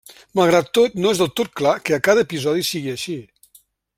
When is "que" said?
1.89-1.95